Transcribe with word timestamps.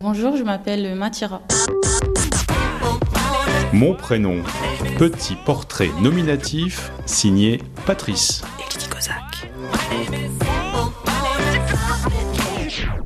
Bonjour, 0.00 0.36
je 0.36 0.44
m'appelle 0.44 0.94
Matira. 0.94 1.42
Mon 3.72 3.94
prénom, 3.94 4.44
petit 4.96 5.34
portrait 5.44 5.90
nominatif 6.00 6.92
signé 7.04 7.60
Patrice. 7.84 8.42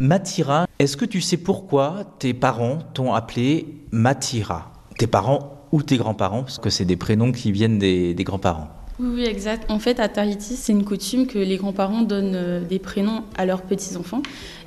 Matira, 0.01 0.67
est-ce 0.79 0.99
que 0.99 1.07
tu 1.07 1.23
sais 1.23 1.39
pourquoi 1.39 2.05
tes 2.19 2.35
parents 2.35 2.81
t'ont 2.93 3.15
appelé 3.15 3.87
Matira? 3.91 4.73
Tes 4.99 5.07
parents 5.07 5.67
ou 5.73 5.83
tes 5.83 5.97
grands-parents, 5.97 6.43
parce 6.43 6.59
que 6.59 6.69
c'est 6.69 6.85
des 6.85 6.97
prénoms 6.97 7.33
qui 7.33 7.53
viennent 7.53 7.79
des, 7.79 8.13
des 8.13 8.25
grands-parents. 8.25 8.69
Oui, 9.01 9.25
exact. 9.25 9.71
En 9.71 9.79
fait, 9.79 10.01
à 10.01 10.09
Tahiti, 10.09 10.57
c'est 10.57 10.73
une 10.73 10.85
coutume 10.85 11.27
que 11.27 11.39
les 11.39 11.57
grands-parents 11.57 12.03
donnent 12.03 12.35
euh, 12.35 12.61
des 12.61 12.79
prénoms 12.79 13.25
à 13.37 13.47
leurs 13.47 13.63
petits-enfants. 13.63 14.23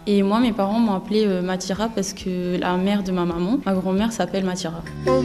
Et 0.07 0.23
moi, 0.23 0.39
mes 0.39 0.51
parents 0.51 0.79
m'ont 0.79 0.93
appelé 0.93 1.25
euh, 1.25 1.41
Matira 1.41 1.89
parce 1.89 2.13
que 2.13 2.57
la 2.59 2.75
mère 2.77 3.03
de 3.03 3.11
ma 3.11 3.25
maman, 3.25 3.59
ma 3.65 3.73
grand-mère, 3.73 4.11
s'appelle 4.11 4.45
Matira. 4.45 4.83
Oh 5.07 5.21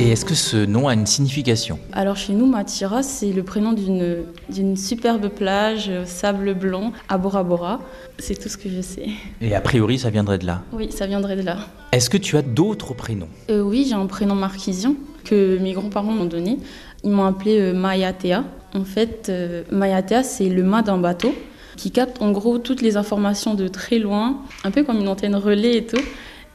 Et 0.00 0.10
est-ce 0.10 0.24
que 0.24 0.34
ce 0.36 0.64
nom 0.64 0.86
a 0.86 0.94
une 0.94 1.06
signification? 1.06 1.80
Alors 1.92 2.16
chez 2.16 2.32
nous, 2.32 2.46
Matira, 2.46 3.02
c'est 3.02 3.32
le 3.32 3.42
prénom 3.42 3.72
d'une 3.72 4.76
superbe 4.76 5.28
plage, 5.28 5.86
euh, 5.88 6.04
sable 6.04 6.54
blanc, 6.54 6.92
à 7.08 7.18
Bora 7.18 7.42
Bora. 7.42 7.80
C'est 8.16 8.40
tout 8.40 8.48
ce 8.48 8.56
que 8.56 8.68
je 8.68 8.80
sais. 8.80 9.08
Et 9.40 9.56
a 9.56 9.60
priori, 9.60 9.98
ça 9.98 10.10
viendrait 10.10 10.38
de 10.38 10.46
là. 10.46 10.62
Oui, 10.72 10.92
ça 10.92 11.08
viendrait 11.08 11.34
de 11.34 11.42
là. 11.42 11.58
Est-ce 11.90 12.10
que 12.10 12.16
tu 12.16 12.36
as 12.36 12.42
d'autres 12.42 12.94
prénoms? 12.94 13.26
Euh, 13.50 13.60
oui, 13.60 13.86
j'ai 13.88 13.96
un 13.96 14.06
prénom 14.06 14.36
marquisien 14.36 14.94
que 15.24 15.58
mes 15.58 15.72
grands-parents 15.72 16.12
m'ont 16.12 16.26
donné. 16.26 16.58
Ils 17.02 17.10
m'ont 17.10 17.24
appelé 17.24 17.58
euh, 17.58 17.72
Mayatea. 17.72 18.44
En 18.74 18.84
fait, 18.84 19.26
euh, 19.28 19.64
Mayatea, 19.72 20.22
c'est 20.22 20.48
le 20.48 20.62
mât 20.62 20.82
d'un 20.82 20.98
bateau 20.98 21.34
qui 21.76 21.90
capte 21.90 22.22
en 22.22 22.30
gros 22.30 22.58
toutes 22.58 22.82
les 22.82 22.96
informations 22.96 23.54
de 23.54 23.66
très 23.66 23.98
loin, 23.98 24.42
un 24.62 24.70
peu 24.70 24.84
comme 24.84 25.00
une 25.00 25.08
antenne 25.08 25.34
relais 25.34 25.78
et 25.78 25.86
tout. 25.86 26.00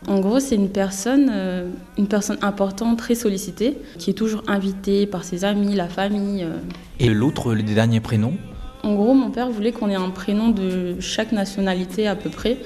En 0.07 0.19
gros, 0.19 0.39
c'est 0.39 0.55
une 0.55 0.69
personne, 0.69 1.29
euh, 1.33 1.69
une 1.97 2.07
personne 2.07 2.37
importante, 2.41 2.97
très 2.97 3.15
sollicitée, 3.15 3.77
qui 3.97 4.09
est 4.09 4.13
toujours 4.13 4.43
invitée 4.47 5.05
par 5.05 5.23
ses 5.23 5.45
amis, 5.45 5.75
la 5.75 5.87
famille. 5.87 6.43
euh. 6.43 6.57
Et 6.99 7.09
l'autre, 7.09 7.53
le 7.53 7.63
dernier 7.63 7.99
prénom? 8.01 8.33
En 8.83 8.95
gros, 8.95 9.13
mon 9.13 9.31
père 9.31 9.49
voulait 9.49 9.71
qu'on 9.71 9.89
ait 9.89 9.95
un 9.95 10.09
prénom 10.09 10.49
de 10.49 10.97
chaque 10.99 11.31
nationalité 11.31 12.07
à 12.07 12.15
peu 12.15 12.29
près, 12.29 12.57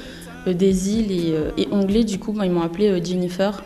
euh, 0.48 0.54
des 0.54 0.90
îles 0.98 1.12
et, 1.12 1.32
euh, 1.34 1.52
et 1.58 1.68
anglais. 1.72 2.04
Du 2.04 2.18
coup, 2.18 2.32
bah, 2.34 2.46
ils 2.46 2.52
m'ont 2.52 2.64
appelé 2.64 2.88
euh, 2.90 3.04
Jennifer. 3.04 3.64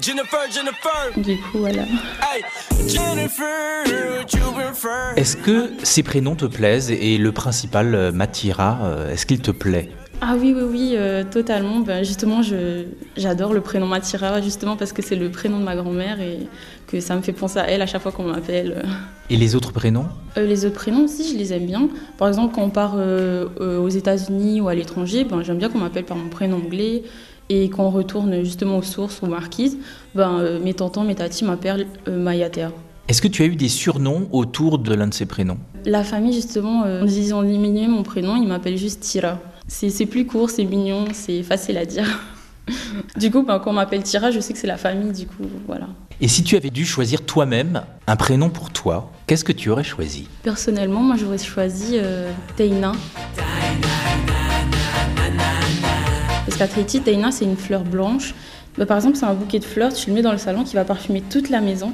Jennifer, 0.00 0.40
Jennifer, 0.50 1.12
Du 1.22 1.36
coup, 1.36 1.58
voilà. 1.58 1.82
hey, 1.82 2.42
Jennifer, 2.88 3.84
you 3.86 4.52
prefer. 4.52 5.12
Est-ce 5.16 5.36
que 5.36 5.70
ces 5.82 6.02
prénoms 6.02 6.34
te 6.34 6.46
plaisent? 6.46 6.90
Et 6.90 7.18
le 7.18 7.30
principal, 7.30 7.94
euh, 7.94 8.10
Matira, 8.10 8.80
euh, 8.82 9.12
est-ce 9.12 9.26
qu'il 9.26 9.40
te 9.40 9.50
plaît? 9.52 9.90
Ah 10.24 10.36
oui, 10.38 10.54
oui, 10.56 10.62
oui, 10.70 10.92
euh, 10.94 11.24
totalement. 11.28 11.80
Ben, 11.80 12.04
justement, 12.04 12.42
j'adore 13.16 13.52
le 13.52 13.60
prénom 13.60 13.88
Matira, 13.88 14.40
justement 14.40 14.76
parce 14.76 14.92
que 14.92 15.02
c'est 15.02 15.16
le 15.16 15.30
prénom 15.30 15.58
de 15.58 15.64
ma 15.64 15.74
grand-mère 15.74 16.20
et 16.20 16.46
que 16.86 17.00
ça 17.00 17.16
me 17.16 17.22
fait 17.22 17.32
penser 17.32 17.58
à 17.58 17.68
elle 17.68 17.82
à 17.82 17.86
chaque 17.86 18.02
fois 18.02 18.12
qu'on 18.12 18.22
m'appelle. 18.22 18.84
Et 19.30 19.36
les 19.36 19.56
autres 19.56 19.72
prénoms? 19.72 20.06
Euh, 20.36 20.46
les 20.46 20.64
autres 20.64 20.76
prénoms 20.76 21.06
aussi, 21.06 21.32
je 21.32 21.36
les 21.36 21.52
aime 21.52 21.66
bien. 21.66 21.88
Par 22.18 22.28
exemple, 22.28 22.54
quand 22.54 22.62
on 22.62 22.70
part 22.70 22.94
euh, 22.96 23.48
aux 23.58 23.88
États-Unis 23.88 24.60
ou 24.60 24.68
à 24.68 24.76
l'étranger, 24.76 25.24
ben, 25.24 25.42
j'aime 25.42 25.58
bien 25.58 25.68
qu'on 25.68 25.80
m'appelle 25.80 26.04
par 26.04 26.16
mon 26.16 26.28
prénom 26.28 26.58
anglais. 26.58 27.02
Et 27.48 27.68
quand 27.68 27.84
on 27.84 27.90
retourne 27.90 28.44
justement 28.44 28.78
aux 28.78 28.82
sources, 28.82 29.24
aux 29.24 29.26
marquises, 29.26 29.76
ben, 30.14 30.60
mes 30.62 30.74
tontons, 30.74 31.02
mes 31.02 31.16
tatis 31.16 31.44
m'appellent 31.44 31.88
Mayatea. 32.06 32.70
Est-ce 33.08 33.20
que 33.20 33.28
tu 33.28 33.42
as 33.42 33.46
eu 33.46 33.56
des 33.56 33.68
surnoms 33.68 34.28
autour 34.30 34.78
de 34.78 34.94
l'un 34.94 35.08
de 35.08 35.14
ces 35.14 35.26
prénoms? 35.26 35.58
La 35.84 36.04
famille, 36.04 36.32
justement, 36.32 36.84
euh, 36.84 37.04
ils 37.06 37.34
ont 37.34 37.42
diminué 37.42 37.88
mon 37.88 38.04
prénom, 38.04 38.36
ils 38.36 38.46
m'appellent 38.46 38.78
juste 38.78 39.00
Tira. 39.00 39.40
C'est 39.74 40.06
plus 40.06 40.26
court, 40.26 40.50
c'est 40.50 40.64
mignon, 40.64 41.06
c'est 41.12 41.42
facile 41.42 41.78
à 41.78 41.86
dire. 41.86 42.04
du 43.16 43.30
coup, 43.30 43.42
ben, 43.42 43.58
quand 43.58 43.70
on 43.70 43.72
m'appelle 43.72 44.02
Tira, 44.02 44.30
je 44.30 44.38
sais 44.38 44.52
que 44.52 44.58
c'est 44.58 44.66
la 44.66 44.76
famille, 44.76 45.12
du 45.12 45.26
coup, 45.26 45.44
voilà. 45.66 45.88
Et 46.20 46.28
si 46.28 46.44
tu 46.44 46.56
avais 46.56 46.70
dû 46.70 46.84
choisir 46.84 47.22
toi-même 47.22 47.82
un 48.06 48.14
prénom 48.14 48.50
pour 48.50 48.70
toi, 48.70 49.10
qu'est-ce 49.26 49.44
que 49.44 49.50
tu 49.50 49.70
aurais 49.70 49.82
choisi? 49.82 50.28
Personnellement, 50.42 51.00
moi, 51.00 51.16
j'aurais 51.18 51.38
choisi 51.38 51.94
euh, 51.94 52.30
Teina. 52.54 52.92
Parce 56.46 56.58
qu'à 56.58 56.68
Tahiti, 56.68 57.00
Teina, 57.00 57.32
c'est 57.32 57.46
une 57.46 57.56
fleur 57.56 57.82
blanche. 57.82 58.34
Bah, 58.78 58.86
par 58.86 58.98
exemple, 58.98 59.16
c'est 59.16 59.26
un 59.26 59.34
bouquet 59.34 59.58
de 59.58 59.64
fleurs, 59.64 59.92
tu 59.92 60.10
le 60.10 60.14
mets 60.14 60.22
dans 60.22 60.32
le 60.32 60.38
salon 60.38 60.62
qui 60.64 60.74
va 60.74 60.84
parfumer 60.84 61.22
toute 61.22 61.48
la 61.48 61.60
maison 61.60 61.92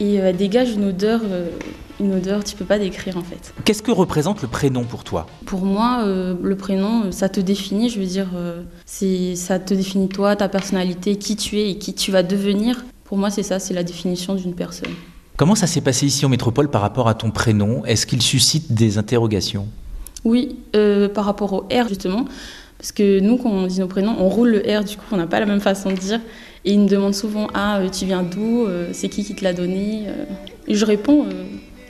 et 0.00 0.20
euh, 0.20 0.28
elle 0.28 0.36
dégage 0.36 0.72
une 0.72 0.84
odeur, 0.84 1.20
euh, 1.24 1.48
une 2.00 2.14
odeur, 2.14 2.44
tu 2.44 2.54
peux 2.56 2.64
pas 2.64 2.78
décrire 2.78 3.16
en 3.16 3.22
fait. 3.22 3.52
Qu'est-ce 3.64 3.82
que 3.82 3.90
représente 3.90 4.42
le 4.42 4.48
prénom 4.48 4.84
pour 4.84 5.04
toi? 5.04 5.26
Pour 5.46 5.62
moi, 5.64 6.02
euh, 6.04 6.34
le 6.42 6.56
prénom, 6.56 7.04
euh, 7.04 7.10
ça 7.10 7.28
te 7.28 7.40
définit, 7.40 7.90
je 7.90 7.98
veux 8.00 8.06
dire, 8.06 8.28
euh, 8.34 8.62
c'est, 8.86 9.34
ça 9.34 9.58
te 9.58 9.74
définit 9.74 10.08
toi, 10.08 10.36
ta 10.36 10.48
personnalité, 10.48 11.16
qui 11.16 11.36
tu 11.36 11.58
es 11.58 11.70
et 11.70 11.78
qui 11.78 11.94
tu 11.94 12.12
vas 12.12 12.22
devenir. 12.22 12.84
Pour 13.04 13.18
moi, 13.18 13.30
c'est 13.30 13.42
ça, 13.42 13.58
c'est 13.58 13.74
la 13.74 13.82
définition 13.82 14.34
d'une 14.34 14.54
personne. 14.54 14.92
Comment 15.36 15.54
ça 15.54 15.66
s'est 15.66 15.80
passé 15.80 16.06
ici 16.06 16.26
en 16.26 16.28
métropole 16.28 16.68
par 16.68 16.82
rapport 16.82 17.08
à 17.08 17.14
ton 17.14 17.30
prénom? 17.30 17.84
Est-ce 17.84 18.06
qu'il 18.06 18.22
suscite 18.22 18.72
des 18.72 18.98
interrogations? 18.98 19.66
Oui, 20.24 20.56
euh, 20.74 21.08
par 21.08 21.24
rapport 21.24 21.52
au 21.52 21.60
R 21.72 21.88
justement, 21.88 22.24
parce 22.76 22.92
que 22.92 23.20
nous, 23.20 23.38
quand 23.38 23.50
on 23.50 23.66
dit 23.66 23.80
nos 23.80 23.86
prénoms, 23.86 24.16
on 24.18 24.28
roule 24.28 24.50
le 24.50 24.58
R, 24.58 24.84
du 24.84 24.96
coup, 24.96 25.04
on 25.12 25.16
n'a 25.16 25.26
pas 25.26 25.40
la 25.40 25.46
même 25.46 25.60
façon 25.60 25.90
de 25.90 25.96
dire. 25.96 26.20
Et 26.64 26.72
ils 26.72 26.80
me 26.80 26.88
demandent 26.88 27.14
souvent 27.14 27.46
Ah, 27.54 27.78
euh, 27.78 27.88
tu 27.88 28.04
viens 28.04 28.22
d'où 28.22 28.66
Euh, 28.66 28.88
C'est 28.92 29.08
qui 29.08 29.24
qui 29.24 29.34
te 29.34 29.44
l'a 29.44 29.52
donné 29.52 30.04
Euh, 30.08 30.24
Et 30.66 30.74
je 30.74 30.84
réponds, 30.84 31.24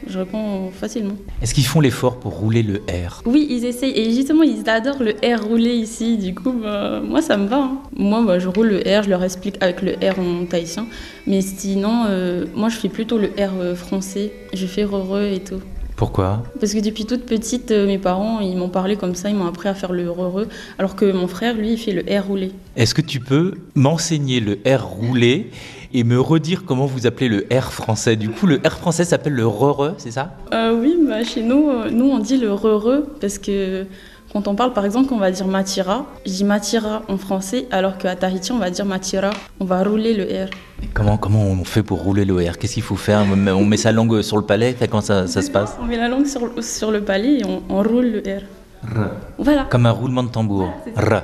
je 0.07 0.19
réponds 0.19 0.71
facilement. 0.71 1.17
Est-ce 1.43 1.53
qu'ils 1.55 1.67
font 1.67 1.81
l'effort 1.81 2.19
pour 2.21 2.33
rouler 2.39 2.63
le 2.63 2.77
R? 2.89 3.23
Oui, 3.27 3.47
ils 3.51 3.65
essayent. 3.65 3.93
Et 3.99 4.13
justement, 4.13 4.43
ils 4.45 4.69
adorent 4.69 5.03
le 5.03 5.13
R 5.37 5.43
roulé 5.45 5.75
ici. 5.75 6.17
Du 6.17 6.35
coup, 6.35 6.53
bah, 6.53 7.01
moi, 7.05 7.21
ça 7.23 7.37
me 7.37 7.47
va. 7.49 7.57
hein. 7.59 7.79
Moi, 7.97 8.23
bah, 8.25 8.39
je 8.39 8.49
roule 8.49 8.69
le 8.69 8.79
R, 8.79 9.03
je 9.03 9.11
leur 9.11 9.23
explique 9.25 9.57
avec 9.61 9.83
le 9.83 9.93
R 9.95 10.19
en 10.21 10.45
tahitien. 10.47 10.87
Mais 11.27 11.41
sinon, 11.41 12.05
euh, 12.07 12.47
moi, 12.55 12.69
je 12.69 12.77
fais 12.77 12.89
plutôt 12.89 13.19
le 13.19 13.29
R 13.39 13.77
français. 13.77 14.33
Je 14.55 14.67
fais 14.67 14.83
heureux 14.85 15.29
et 15.35 15.41
tout. 15.41 15.61
Pourquoi 15.99 16.45
Parce 16.61 16.75
que 16.75 16.79
depuis 16.79 17.07
toute 17.07 17.27
petite, 17.27 17.73
euh, 17.73 17.85
mes 17.85 17.99
parents, 17.99 18.39
ils 18.39 18.57
m'ont 18.57 18.69
parlé 18.69 18.95
comme 18.95 19.17
ça, 19.17 19.31
ils 19.31 19.35
m'ont 19.35 19.49
appris 19.49 19.69
à 19.69 19.75
faire 19.75 19.93
le 19.93 20.05
heureux, 20.05 20.47
alors 20.79 20.95
que 20.95 21.11
mon 21.11 21.27
frère, 21.27 21.57
lui, 21.57 21.73
il 21.73 21.77
fait 21.77 21.91
le 21.91 22.03
R 22.03 22.25
roulé. 22.25 22.53
Est-ce 22.77 22.95
que 22.95 23.03
tu 23.03 23.19
peux 23.19 23.55
m'enseigner 23.75 24.39
le 24.39 24.61
R 24.65 24.87
roulé 24.87 25.51
et 25.93 26.05
me 26.05 26.21
redire 26.21 26.65
comment 26.65 26.87
vous 26.87 27.09
appelez 27.09 27.29
le 27.29 27.49
R 27.53 27.73
français? 27.73 28.15
Du 28.15 28.31
coup, 28.31 28.47
le 28.47 28.61
R 28.65 28.79
français 28.79 29.03
s'appelle 29.03 29.33
le 29.33 29.49
re 29.49 29.95
c'est 29.99 30.13
ça? 30.13 30.37
Euh, 30.55 30.81
oui, 30.81 30.97
bah, 31.05 31.25
chez 31.25 31.43
nous, 31.43 31.69
euh, 31.69 31.91
nous, 31.91 32.05
on 32.05 32.21
dit 32.21 32.37
le 32.37 32.47
heureux, 32.47 33.17
parce 33.21 33.39
que 33.39 33.85
quand 34.33 34.47
on 34.47 34.55
parle, 34.55 34.73
par 34.73 34.85
exemple, 34.85 35.13
on 35.15 35.19
va 35.19 35.31
dire 35.31 35.47
matira, 35.47 36.05
je 36.27 36.33
dis 36.33 36.45
matira 36.45 37.03
en 37.09 37.17
français, 37.17 37.67
alors 37.71 37.97
qu'à 37.97 38.15
Tahiti, 38.15 38.53
on 38.53 38.59
va 38.59 38.71
dire 38.71 38.85
matira, 38.85 39.31
on 39.59 39.65
va 39.65 39.83
rouler 39.83 40.15
le 40.15 40.25
R. 40.25 40.49
comment, 40.95 41.17
comment 41.17 41.43
on 41.45 41.65
fait 41.65 41.83
pour 41.83 42.03
rouler 42.03 42.25
le 42.25 42.35
R? 42.37 42.59
Qu'est-ce 42.59 42.75
qu'il 42.75 42.83
faut 42.83 42.97
faire? 42.97 43.25
On 43.31 43.65
met- 43.65 43.77
sa 43.79 43.91
langue 43.93 44.21
sur 44.23 44.37
le 44.37 44.43
palais? 44.45 44.77
Comment 44.91 45.01
ça, 45.01 45.27
ça 45.27 45.41
se 45.43 45.51
passe? 45.51 45.77
On 45.81 45.85
met 45.87 45.97
la 45.97 46.09
langue 46.09 46.27
sur, 46.27 46.51
sur 46.63 46.91
le 46.91 47.03
palais 47.03 47.39
et 47.39 47.45
on, 47.47 47.63
on 47.71 47.83
roule 47.83 48.07
le 48.07 48.19
R. 48.21 48.43
Voilà. 49.39 49.65
Comme 49.65 49.87
un 49.87 49.91
roulement 49.91 50.23
de 50.23 50.29
tambour. 50.29 50.71
R. 50.97 51.23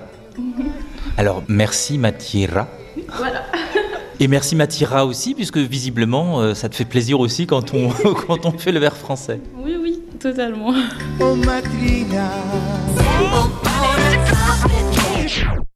Alors, 1.17 1.43
merci 1.49 1.99
Matira. 1.99 2.69
Voilà. 3.17 3.43
Et 4.21 4.29
merci 4.29 4.55
Matira 4.55 5.05
aussi, 5.07 5.35
puisque 5.35 5.59
visiblement, 5.59 6.41
euh, 6.41 6.55
ça 6.55 6.69
te 6.69 6.77
fait 6.77 6.85
plaisir 6.85 7.19
aussi 7.19 7.49
quand 7.49 7.75
on, 7.75 7.89
quand 8.29 8.47
on 8.47 8.53
fait 8.53 8.71
le 8.71 8.87
R 8.87 8.93
français. 8.97 9.41
Oui, 9.57 9.75
oui, 9.81 9.84
totalement. 10.25 10.73
Oh 11.21 11.37